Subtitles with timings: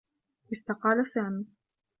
[0.51, 1.45] استقال سامي.